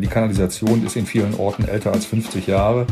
[0.00, 2.86] Die Kanalisation ist in vielen Orten älter als 50 Jahre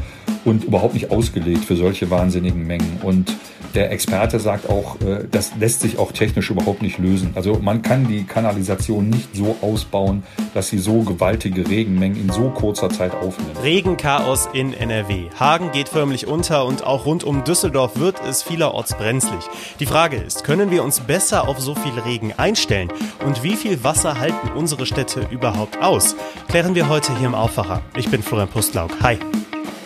[0.47, 3.01] und überhaupt nicht ausgelegt für solche wahnsinnigen Mengen.
[3.03, 3.35] Und
[3.75, 7.33] der Experte sagt auch, äh, das lässt sich auch technisch überhaupt nicht lösen.
[7.35, 10.23] Also man kann die Kanalisation nicht so ausbauen,
[10.55, 13.63] dass sie so gewaltige Regenmengen in so kurzer Zeit aufnimmt.
[13.63, 15.27] Regenchaos in NRW.
[15.39, 19.41] Hagen geht förmlich unter und auch rund um Düsseldorf wird es vielerorts brenzlig.
[19.81, 22.89] Die Frage ist, können wir uns besser auf so viel Regen einstellen?
[23.27, 26.15] Und wie viel Wasser halten unsere Städte überhaupt aus?
[26.49, 27.83] Klären wir heute hier im Aufwacher.
[27.97, 28.93] Ich bin Florian Pustlauk.
[29.03, 29.19] Hi.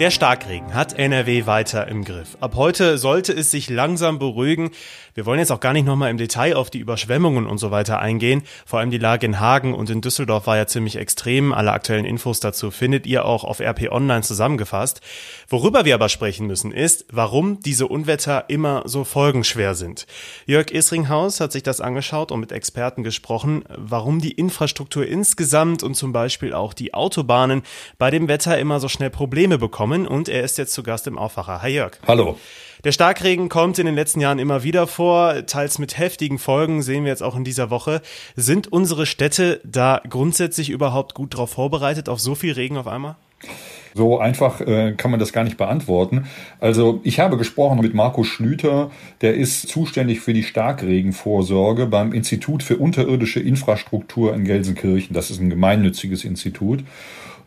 [0.00, 2.36] Der Starkregen hat NRW weiter im Griff.
[2.40, 4.70] Ab heute sollte es sich langsam beruhigen.
[5.14, 8.00] Wir wollen jetzt auch gar nicht nochmal im Detail auf die Überschwemmungen und so weiter
[8.00, 8.42] eingehen.
[8.64, 11.52] Vor allem die Lage in Hagen und in Düsseldorf war ja ziemlich extrem.
[11.52, 15.02] Alle aktuellen Infos dazu findet ihr auch auf RP Online zusammengefasst.
[15.48, 20.06] Worüber wir aber sprechen müssen ist, warum diese Unwetter immer so folgenschwer sind.
[20.46, 25.94] Jörg Isringhaus hat sich das angeschaut und mit Experten gesprochen, warum die Infrastruktur insgesamt und
[25.94, 27.62] zum Beispiel auch die Autobahnen
[27.98, 31.18] bei dem Wetter immer so schnell Probleme bekommen und er ist jetzt zu Gast im
[31.18, 31.62] Aufwacher.
[31.62, 31.98] Hi Jörg.
[32.06, 32.38] Hallo.
[32.84, 37.04] Der Starkregen kommt in den letzten Jahren immer wieder vor, teils mit heftigen Folgen, sehen
[37.04, 38.02] wir jetzt auch in dieser Woche.
[38.34, 43.16] Sind unsere Städte da grundsätzlich überhaupt gut darauf vorbereitet, auf so viel Regen auf einmal?
[43.94, 46.26] So einfach äh, kann man das gar nicht beantworten.
[46.60, 52.62] Also ich habe gesprochen mit Markus Schlüter, der ist zuständig für die Starkregenvorsorge beim Institut
[52.62, 55.14] für unterirdische Infrastruktur in Gelsenkirchen.
[55.14, 56.84] Das ist ein gemeinnütziges Institut.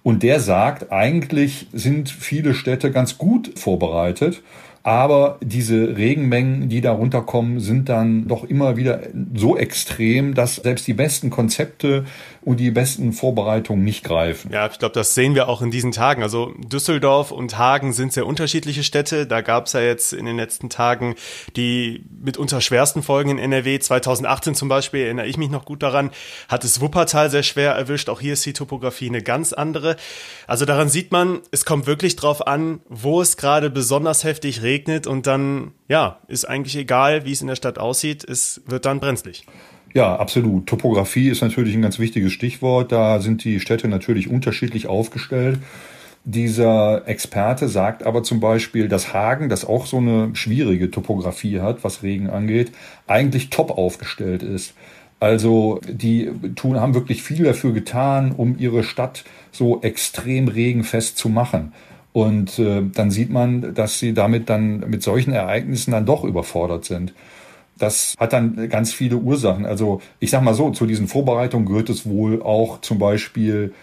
[0.06, 4.44] Und der sagt, eigentlich sind viele Städte ganz gut vorbereitet.
[4.86, 9.02] Aber diese Regenmengen, die da runterkommen, sind dann doch immer wieder
[9.34, 12.06] so extrem, dass selbst die besten Konzepte
[12.44, 14.52] und die besten Vorbereitungen nicht greifen.
[14.54, 16.22] Ja, ich glaube, das sehen wir auch in diesen Tagen.
[16.22, 19.26] Also Düsseldorf und Hagen sind sehr unterschiedliche Städte.
[19.26, 21.16] Da gab es ja jetzt in den letzten Tagen
[21.56, 23.80] die mitunter schwersten Folgen in NRW.
[23.80, 26.12] 2018 zum Beispiel, erinnere ich mich noch gut daran,
[26.48, 28.08] hat es Wuppertal sehr schwer erwischt.
[28.08, 29.96] Auch hier ist die Topografie eine ganz andere.
[30.46, 34.75] Also daran sieht man, es kommt wirklich drauf an, wo es gerade besonders heftig regnet
[35.08, 39.00] und dann, ja, ist eigentlich egal, wie es in der Stadt aussieht, es wird dann
[39.00, 39.46] brenzlig.
[39.94, 40.68] Ja, absolut.
[40.68, 42.92] Topografie ist natürlich ein ganz wichtiges Stichwort.
[42.92, 45.60] Da sind die Städte natürlich unterschiedlich aufgestellt.
[46.26, 51.84] Dieser Experte sagt aber zum Beispiel, dass Hagen, das auch so eine schwierige Topografie hat,
[51.84, 52.72] was Regen angeht,
[53.08, 54.74] eigentlich top aufgestellt ist.
[55.20, 61.30] Also die tun, haben wirklich viel dafür getan, um ihre Stadt so extrem regenfest zu
[61.30, 61.74] machen.
[62.16, 66.86] Und äh, dann sieht man, dass sie damit dann mit solchen Ereignissen dann doch überfordert
[66.86, 67.14] sind.
[67.78, 69.66] Das hat dann ganz viele Ursachen.
[69.66, 73.74] Also ich sag mal so, zu diesen Vorbereitungen gehört es wohl auch zum Beispiel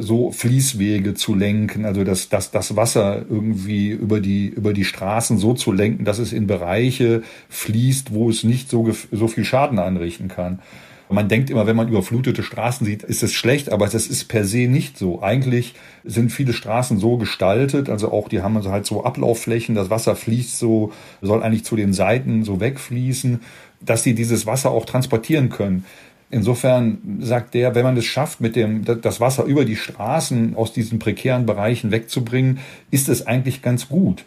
[0.00, 5.36] so Fließwege zu lenken, also das, das, das Wasser irgendwie über die, über die Straßen
[5.36, 9.78] so zu lenken, dass es in Bereiche fließt, wo es nicht so, so viel Schaden
[9.78, 10.60] anrichten kann.
[11.10, 14.44] Man denkt immer, wenn man überflutete Straßen sieht, ist es schlecht, aber das ist per
[14.44, 15.22] se nicht so.
[15.22, 20.16] Eigentlich sind viele Straßen so gestaltet, also auch die haben halt so Ablaufflächen, das Wasser
[20.16, 23.40] fließt so, soll eigentlich zu den Seiten so wegfließen,
[23.80, 25.84] dass sie dieses Wasser auch transportieren können.
[26.30, 30.72] Insofern sagt der, wenn man es schafft, mit dem, das Wasser über die Straßen aus
[30.72, 32.58] diesen prekären Bereichen wegzubringen,
[32.90, 34.24] ist es eigentlich ganz gut.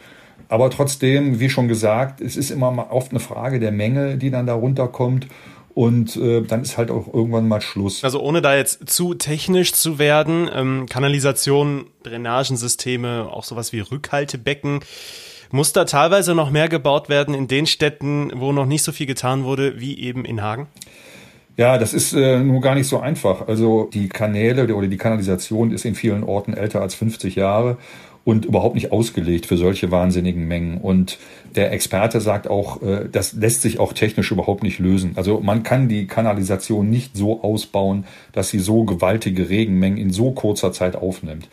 [0.47, 4.45] Aber trotzdem, wie schon gesagt, es ist immer oft eine Frage der Menge, die dann
[4.45, 5.27] da runterkommt.
[5.77, 8.03] Und äh, dann ist halt auch irgendwann mal Schluss.
[8.03, 14.79] Also ohne da jetzt zu technisch zu werden, ähm, Kanalisation, Drainagensysteme, auch sowas wie Rückhaltebecken.
[15.51, 19.05] Muss da teilweise noch mehr gebaut werden in den Städten, wo noch nicht so viel
[19.05, 20.65] getan wurde, wie eben in Hagen?
[21.57, 23.47] Ja, das ist äh, nur gar nicht so einfach.
[23.47, 27.77] Also die Kanäle oder die Kanalisation ist in vielen Orten älter als 50 Jahre
[28.27, 30.79] und überhaupt nicht ausgelegt für solche wahnsinnigen Mengen.
[30.79, 31.17] Und
[31.55, 35.13] der Experte sagt auch, äh, das lässt sich auch technisch überhaupt nicht lösen.
[35.15, 40.31] Also man kann die Kanalisation nicht so ausbauen, dass sie so gewaltige Regenmengen in so
[40.31, 41.47] kurzer Zeit aufnimmt.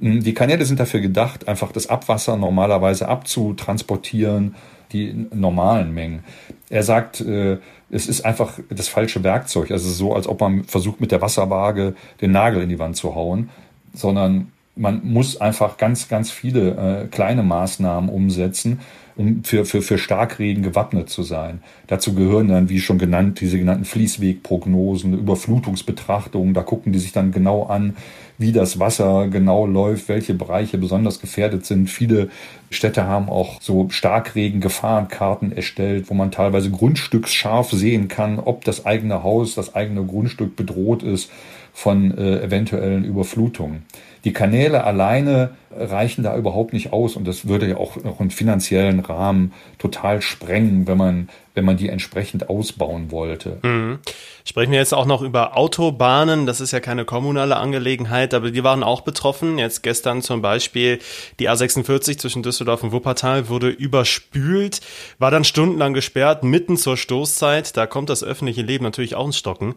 [0.00, 4.54] Hm, die Kanäle sind dafür gedacht, einfach das Abwasser normalerweise abzutransportieren,
[4.92, 6.24] die normalen Mengen.
[6.70, 7.58] Er sagt, äh,
[7.90, 9.70] es ist einfach das falsche Werkzeug.
[9.70, 13.14] Also so, als ob man versucht, mit der Wasserwaage den Nagel in die Wand zu
[13.14, 13.50] hauen,
[13.92, 14.50] sondern
[14.80, 18.80] man muss einfach ganz, ganz viele äh, kleine Maßnahmen umsetzen,
[19.16, 21.62] um für, für, für Starkregen gewappnet zu sein.
[21.86, 26.54] Dazu gehören dann, wie schon genannt, diese genannten Fließwegprognosen, Überflutungsbetrachtungen.
[26.54, 27.96] Da gucken die sich dann genau an,
[28.38, 31.90] wie das Wasser genau läuft, welche Bereiche besonders gefährdet sind.
[31.90, 32.30] Viele
[32.70, 39.22] Städte haben auch so Starkregen-Gefahrenkarten erstellt, wo man teilweise grundstücksscharf sehen kann, ob das eigene
[39.22, 41.30] Haus, das eigene Grundstück bedroht ist
[41.72, 43.82] von äh, eventuellen Überflutungen.
[44.24, 48.30] Die Kanäle alleine reichen da überhaupt nicht aus und das würde ja auch noch einen
[48.30, 51.28] finanziellen Rahmen total sprengen, wenn man
[51.60, 53.58] wenn man die entsprechend ausbauen wollte.
[53.62, 53.98] Mhm.
[54.46, 56.46] Sprechen wir jetzt auch noch über Autobahnen.
[56.46, 59.58] Das ist ja keine kommunale Angelegenheit, aber die waren auch betroffen.
[59.58, 61.00] Jetzt gestern zum Beispiel
[61.38, 64.80] die A46 zwischen Düsseldorf und Wuppertal wurde überspült,
[65.18, 67.76] war dann stundenlang gesperrt, mitten zur Stoßzeit.
[67.76, 69.74] Da kommt das öffentliche Leben natürlich auch ins Stocken.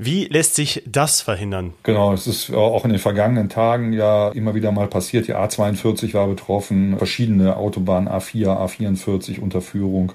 [0.00, 1.74] Wie lässt sich das verhindern?
[1.82, 5.26] Genau, es ist auch in den vergangenen Tagen ja immer wieder mal passiert.
[5.26, 10.12] Die A42 war betroffen, verschiedene Autobahnen A4, A44 unter Führung.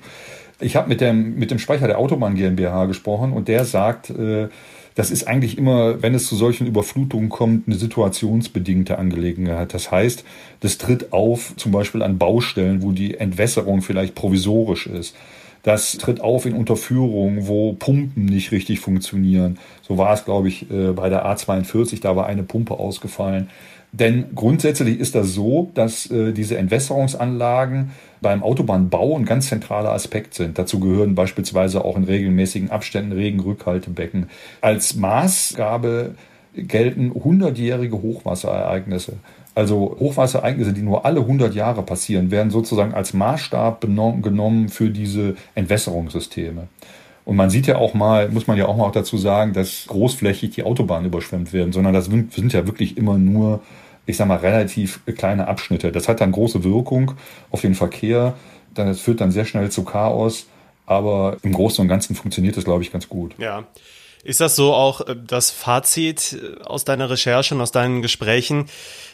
[0.64, 4.48] Ich habe mit dem, mit dem Sprecher der Autobahn GmbH gesprochen und der sagt, äh,
[4.96, 9.74] das ist eigentlich immer, wenn es zu solchen Überflutungen kommt, eine situationsbedingte Angelegenheit.
[9.74, 10.24] Das heißt,
[10.60, 15.16] das tritt auf zum Beispiel an Baustellen, wo die Entwässerung vielleicht provisorisch ist.
[15.64, 19.58] Das tritt auf in Unterführungen, wo Pumpen nicht richtig funktionieren.
[19.82, 23.50] So war es, glaube ich, äh, bei der A42, da war eine Pumpe ausgefallen.
[23.94, 27.92] Denn grundsätzlich ist das so, dass äh, diese Entwässerungsanlagen
[28.22, 30.58] beim Autobahnbau ein ganz zentraler Aspekt sind.
[30.58, 34.32] Dazu gehören beispielsweise auch in regelmäßigen Abständen Regenrückhaltebecken.
[34.62, 36.16] Als Maßgabe
[36.56, 39.14] gelten hundertjährige Hochwasserereignisse.
[39.54, 45.36] Also Hochwasserereignisse, die nur alle 100 Jahre passieren, werden sozusagen als Maßstab genommen für diese
[45.54, 46.68] Entwässerungssysteme.
[47.26, 50.52] Und man sieht ja auch mal, muss man ja auch mal dazu sagen, dass großflächig
[50.52, 53.62] die Autobahnen überschwemmt werden, sondern das sind ja wirklich immer nur,
[54.06, 55.92] ich sag mal, relativ kleine Abschnitte.
[55.92, 57.14] Das hat dann große Wirkung
[57.52, 58.34] auf den Verkehr.
[58.74, 60.48] Das führt dann sehr schnell zu Chaos.
[60.86, 63.36] Aber im Großen und Ganzen funktioniert das, glaube ich, ganz gut.
[63.38, 63.64] Ja.
[64.24, 68.68] Ist das so auch äh, das Fazit äh, aus deiner Recherche und aus deinen Gesprächen?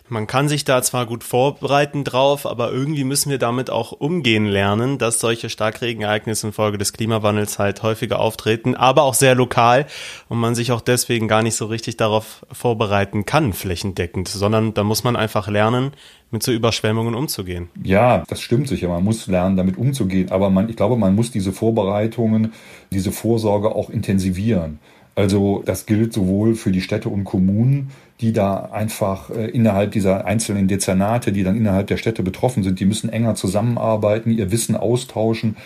[0.07, 4.47] Man kann sich da zwar gut vorbereiten drauf, aber irgendwie müssen wir damit auch umgehen
[4.47, 9.85] lernen, dass solche Starkregenereignisse infolge des Klimawandels halt häufiger auftreten, aber auch sehr lokal
[10.27, 14.83] und man sich auch deswegen gar nicht so richtig darauf vorbereiten kann, flächendeckend, sondern da
[14.83, 15.91] muss man einfach lernen,
[16.31, 17.69] mit so Überschwemmungen umzugehen.
[17.83, 18.87] Ja, das stimmt sicher.
[18.87, 20.31] Man muss lernen, damit umzugehen.
[20.31, 22.53] Aber man, ich glaube, man muss diese Vorbereitungen,
[22.91, 24.79] diese Vorsorge auch intensivieren.
[25.19, 27.89] Also das gilt sowohl für die Städte und Kommunen,
[28.21, 32.79] die da einfach äh, innerhalb dieser einzelnen Dezernate, die dann innerhalb der Städte betroffen sind,
[32.79, 35.57] die müssen enger zusammenarbeiten, ihr Wissen austauschen.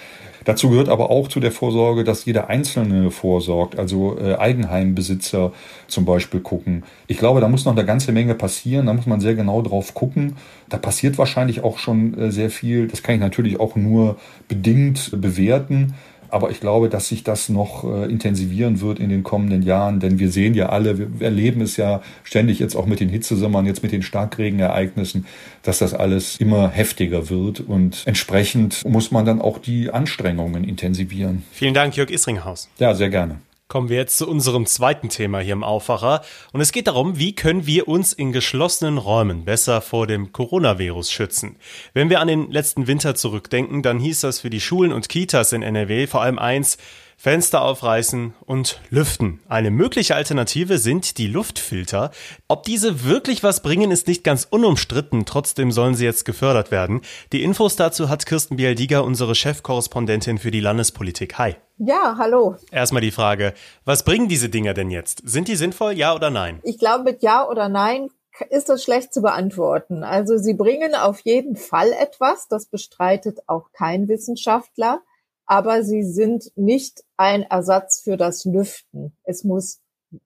[0.44, 5.54] Dazu gehört aber auch zu der Vorsorge, dass jeder Einzelne vorsorgt, also äh, Eigenheimbesitzer
[5.88, 6.84] zum Beispiel gucken.
[7.06, 9.94] Ich glaube, da muss noch eine ganze Menge passieren, da muss man sehr genau drauf
[9.94, 10.36] gucken.
[10.68, 12.88] Da passiert wahrscheinlich auch schon äh, sehr viel.
[12.88, 14.18] Das kann ich natürlich auch nur
[14.48, 15.94] bedingt bewerten.
[16.34, 20.18] Aber ich glaube, dass sich das noch äh, intensivieren wird in den kommenden Jahren, denn
[20.18, 23.84] wir sehen ja alle, wir erleben es ja ständig jetzt auch mit den Hitzesommern, jetzt
[23.84, 25.28] mit den Starkregenereignissen,
[25.62, 31.44] dass das alles immer heftiger wird und entsprechend muss man dann auch die Anstrengungen intensivieren.
[31.52, 32.68] Vielen Dank, Jörg Isringhaus.
[32.80, 33.38] Ja, sehr gerne.
[33.70, 36.22] Kommen wir jetzt zu unserem zweiten Thema hier im Aufwacher.
[36.52, 41.12] Und es geht darum, wie können wir uns in geschlossenen Räumen besser vor dem Coronavirus
[41.12, 41.58] schützen.
[41.94, 45.54] Wenn wir an den letzten Winter zurückdenken, dann hieß das für die Schulen und Kitas
[45.54, 46.78] in NRW vor allem eins,
[47.18, 49.40] Fenster aufreißen und lüften.
[49.48, 52.12] Eine mögliche Alternative sind die Luftfilter.
[52.48, 55.26] Ob diese wirklich was bringen, ist nicht ganz unumstritten.
[55.26, 57.02] Trotzdem sollen sie jetzt gefördert werden.
[57.32, 61.38] Die Infos dazu hat Kirsten Bialdiger, unsere Chefkorrespondentin für die Landespolitik.
[61.38, 61.56] Hi.
[61.78, 62.56] Ja, hallo.
[62.72, 63.54] Erstmal die Frage,
[63.86, 65.22] was bringen diese Dinger denn jetzt?
[65.26, 66.60] Sind die sinnvoll, ja oder nein?
[66.64, 68.10] Ich glaube, mit ja oder nein
[68.50, 70.04] ist das schlecht zu beantworten.
[70.04, 75.02] Also sie bringen auf jeden Fall etwas, das bestreitet auch kein Wissenschaftler
[75.46, 79.16] aber sie sind nicht ein Ersatz für das Lüften.
[79.24, 79.80] Es muss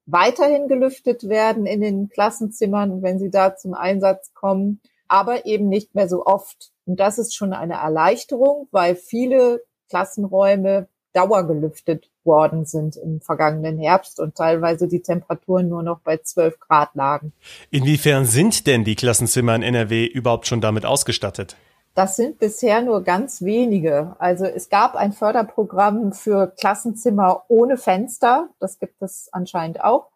[0.05, 5.95] weiterhin gelüftet werden in den Klassenzimmern, wenn sie da zum Einsatz kommen, aber eben nicht
[5.95, 6.71] mehr so oft.
[6.85, 14.19] Und das ist schon eine Erleichterung, weil viele Klassenräume dauergelüftet worden sind im vergangenen Herbst
[14.19, 17.33] und teilweise die Temperaturen nur noch bei 12 Grad lagen.
[17.71, 21.55] Inwiefern sind denn die Klassenzimmer in NRW überhaupt schon damit ausgestattet?
[21.97, 24.15] Das sind bisher nur ganz wenige.
[24.19, 28.49] Also es gab ein Förderprogramm für Klassenzimmer ohne Fenster.
[28.59, 30.11] Das gibt es anscheinend auch.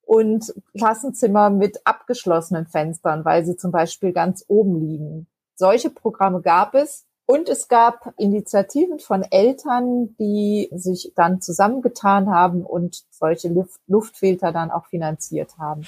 [0.00, 5.26] Und Klassenzimmer mit abgeschlossenen Fenstern, weil sie zum Beispiel ganz oben liegen.
[5.54, 7.04] Solche Programme gab es.
[7.26, 14.52] Und es gab Initiativen von Eltern, die sich dann zusammengetan haben und solche Luft Luftfilter
[14.52, 15.82] dann auch finanziert haben.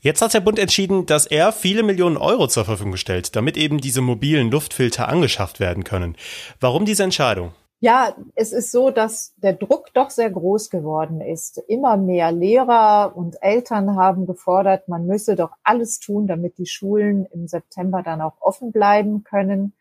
[0.00, 3.78] Jetzt hat der Bund entschieden, dass er viele Millionen Euro zur Verfügung stellt, damit eben
[3.78, 6.16] diese mobilen Luftfilter angeschafft werden können.
[6.60, 7.52] Warum diese Entscheidung?
[7.80, 11.58] Ja, es ist so, dass der Druck doch sehr groß geworden ist.
[11.68, 17.26] Immer mehr Lehrer und Eltern haben gefordert, man müsse doch alles tun, damit die Schulen
[17.26, 19.74] im September dann auch offen bleiben können.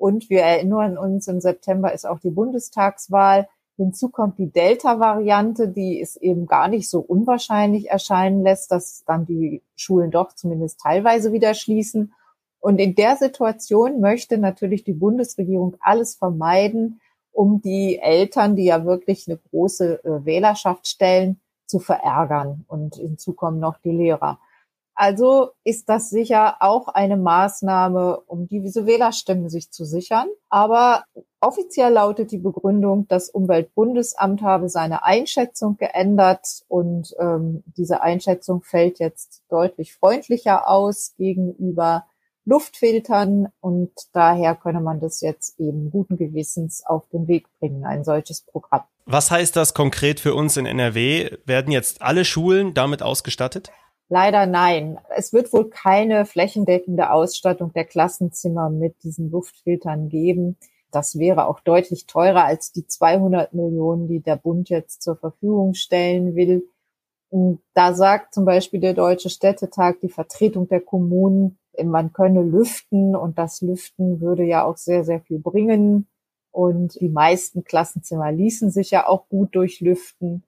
[0.00, 3.48] Und wir erinnern uns, im September ist auch die Bundestagswahl.
[3.76, 9.26] Hinzu kommt die Delta-Variante, die es eben gar nicht so unwahrscheinlich erscheinen lässt, dass dann
[9.26, 12.14] die Schulen doch zumindest teilweise wieder schließen.
[12.60, 17.02] Und in der Situation möchte natürlich die Bundesregierung alles vermeiden
[17.32, 22.64] um die Eltern, die ja wirklich eine große äh, Wählerschaft stellen, zu verärgern.
[22.68, 24.40] Und hinzu kommen noch die Lehrer.
[25.00, 30.28] Also ist das sicher auch eine Maßnahme, um diese Wählerstimmen sich zu sichern.
[30.50, 31.04] Aber
[31.40, 38.98] offiziell lautet die Begründung, das Umweltbundesamt habe seine Einschätzung geändert und ähm, diese Einschätzung fällt
[38.98, 42.04] jetzt deutlich freundlicher aus gegenüber
[42.44, 48.04] Luftfiltern und daher könne man das jetzt eben guten Gewissens auf den Weg bringen, ein
[48.04, 48.82] solches Programm.
[49.06, 51.38] Was heißt das konkret für uns in NRW?
[51.46, 53.70] Werden jetzt alle Schulen damit ausgestattet?
[54.12, 54.98] Leider nein.
[55.16, 60.56] Es wird wohl keine flächendeckende Ausstattung der Klassenzimmer mit diesen Luftfiltern geben.
[60.90, 65.74] Das wäre auch deutlich teurer als die 200 Millionen, die der Bund jetzt zur Verfügung
[65.74, 66.68] stellen will.
[67.28, 73.14] Und da sagt zum Beispiel der Deutsche Städtetag, die Vertretung der Kommunen, man könne lüften
[73.14, 76.08] und das Lüften würde ja auch sehr, sehr viel bringen.
[76.50, 80.42] Und die meisten Klassenzimmer ließen sich ja auch gut durchlüften.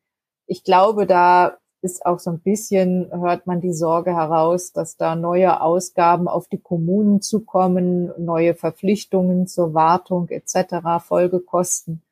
[0.48, 5.16] Ich glaube, da ist auch so ein bisschen, hört man die Sorge heraus, dass da
[5.16, 12.02] neue Ausgaben auf die Kommunen zukommen, neue Verpflichtungen zur Wartung etc., Folgekosten.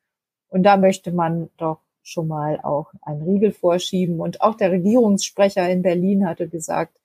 [0.49, 4.21] Und da möchte man doch schon mal auch einen Riegel vorschieben.
[4.21, 6.97] Und auch der Regierungssprecher in Berlin hatte gesagt,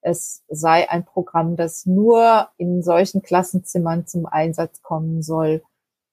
[0.00, 5.62] es sei ein Programm, das nur in solchen Klassenzimmern zum Einsatz kommen soll,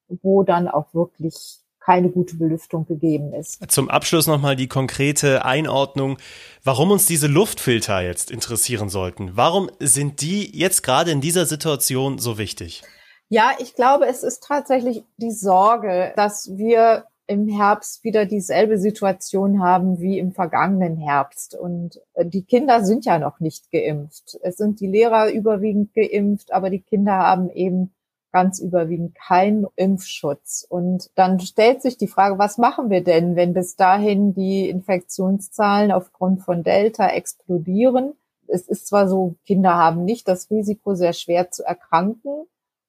[0.07, 3.59] wo dann auch wirklich keine gute Belüftung gegeben ist.
[3.71, 6.17] Zum Abschluss nochmal die konkrete Einordnung,
[6.63, 9.31] warum uns diese Luftfilter jetzt interessieren sollten.
[9.35, 12.83] Warum sind die jetzt gerade in dieser Situation so wichtig?
[13.29, 19.63] Ja, ich glaube, es ist tatsächlich die Sorge, dass wir im Herbst wieder dieselbe Situation
[19.63, 21.55] haben wie im vergangenen Herbst.
[21.55, 24.37] Und äh, die Kinder sind ja noch nicht geimpft.
[24.41, 27.93] Es sind die Lehrer überwiegend geimpft, aber die Kinder haben eben
[28.31, 30.65] ganz überwiegend keinen Impfschutz.
[30.67, 35.91] Und dann stellt sich die Frage, was machen wir denn, wenn bis dahin die Infektionszahlen
[35.91, 38.13] aufgrund von Delta explodieren?
[38.47, 42.45] Es ist zwar so, Kinder haben nicht das Risiko, sehr schwer zu erkranken,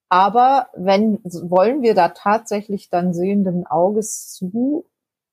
[0.09, 4.85] aber wenn, wollen wir da tatsächlich dann sehenden Auges zu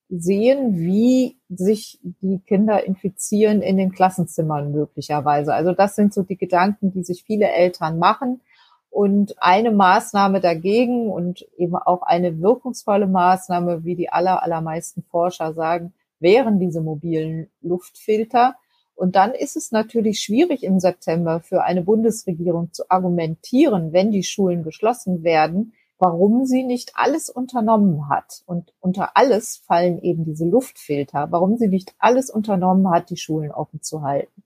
[0.09, 5.53] sehen, wie sich die Kinder infizieren in den Klassenzimmern möglicherweise.
[5.53, 8.41] Also das sind so die Gedanken, die sich viele Eltern machen.
[8.89, 15.53] Und eine Maßnahme dagegen und eben auch eine wirkungsvolle Maßnahme, wie die aller, allermeisten Forscher
[15.53, 18.55] sagen, wären diese mobilen Luftfilter.
[18.95, 24.23] Und dann ist es natürlich schwierig im September für eine Bundesregierung zu argumentieren, wenn die
[24.23, 28.43] Schulen geschlossen werden, warum sie nicht alles unternommen hat.
[28.45, 33.51] Und unter alles fallen eben diese Luftfilter, warum sie nicht alles unternommen hat, die Schulen
[33.51, 34.43] offen zu halten.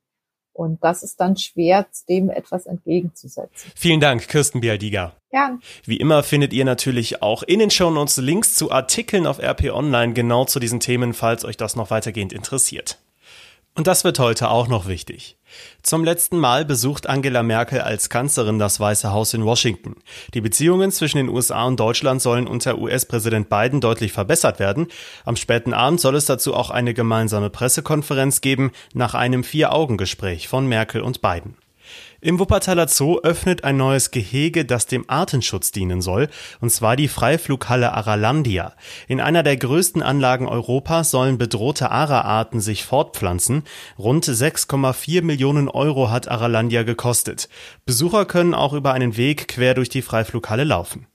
[0.53, 3.71] Und das ist dann schwer, dem etwas entgegenzusetzen.
[3.75, 5.13] Vielen Dank, Kirsten Bialdiga.
[5.31, 5.61] Gern.
[5.83, 10.13] Wie immer findet ihr natürlich auch in den Shownotes Links zu Artikeln auf RP Online
[10.13, 12.99] genau zu diesen Themen, falls euch das noch weitergehend interessiert.
[13.75, 15.35] Und das wird heute auch noch wichtig.
[15.81, 19.95] Zum letzten Mal besucht Angela Merkel als Kanzlerin das Weiße Haus in Washington.
[20.35, 24.87] Die Beziehungen zwischen den USA und Deutschland sollen unter US-Präsident Biden deutlich verbessert werden.
[25.25, 30.67] Am späten Abend soll es dazu auch eine gemeinsame Pressekonferenz geben, nach einem Vier-Augen-Gespräch von
[30.67, 31.55] Merkel und Biden.
[32.23, 36.29] Im Wuppertaler Zoo öffnet ein neues Gehege, das dem Artenschutz dienen soll,
[36.61, 38.75] und zwar die Freiflughalle Aralandia.
[39.09, 43.63] In einer der größten Anlagen Europas sollen bedrohte Ara-Arten sich fortpflanzen.
[43.99, 47.49] Rund 6,4 Millionen Euro hat Aralandia gekostet.
[47.85, 51.07] Besucher können auch über einen Weg quer durch die Freiflughalle laufen.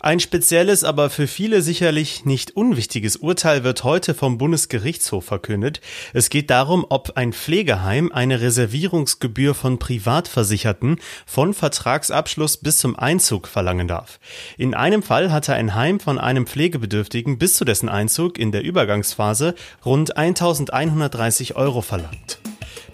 [0.00, 5.80] Ein spezielles, aber für viele sicherlich nicht unwichtiges Urteil wird heute vom Bundesgerichtshof verkündet.
[6.12, 13.48] Es geht darum, ob ein Pflegeheim eine Reservierungsgebühr von Privatversicherten von Vertragsabschluss bis zum Einzug
[13.48, 14.20] verlangen darf.
[14.58, 18.62] In einem Fall hatte ein Heim von einem Pflegebedürftigen bis zu dessen Einzug in der
[18.62, 19.54] Übergangsphase
[19.84, 22.35] rund 1130 Euro verlangt.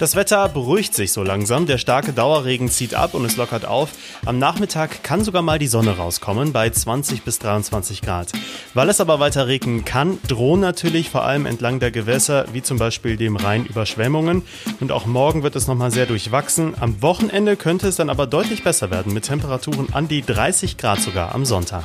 [0.03, 3.91] Das Wetter beruhigt sich so langsam, der starke Dauerregen zieht ab und es lockert auf.
[4.27, 8.33] Am Nachmittag kann sogar mal die Sonne rauskommen bei 20 bis 23 Grad.
[8.75, 12.79] Weil es aber weiter regnen kann, drohen natürlich vor allem entlang der Gewässer, wie zum
[12.79, 14.43] Beispiel dem Rhein, Überschwemmungen.
[14.81, 16.75] Und auch morgen wird es nochmal sehr durchwachsen.
[16.81, 21.01] Am Wochenende könnte es dann aber deutlich besser werden, mit Temperaturen an die 30 Grad
[21.01, 21.85] sogar am Sonntag.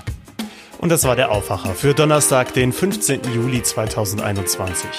[0.80, 3.22] Und das war der Aufwacher für Donnerstag, den 15.
[3.34, 4.90] Juli 2021.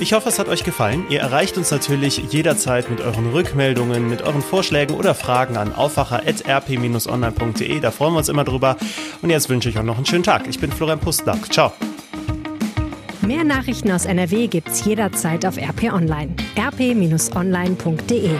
[0.00, 1.06] Ich hoffe, es hat euch gefallen.
[1.08, 7.80] Ihr erreicht uns natürlich jederzeit mit euren Rückmeldungen, mit euren Vorschlägen oder Fragen an aufwacher.rp-online.de.
[7.80, 8.76] Da freuen wir uns immer drüber.
[9.22, 10.48] Und jetzt wünsche ich euch noch einen schönen Tag.
[10.48, 11.52] Ich bin Florian Pustlack.
[11.52, 11.72] Ciao.
[13.20, 16.34] Mehr Nachrichten aus NRW gibt's jederzeit auf RP Online.
[16.58, 18.30] rp-online.de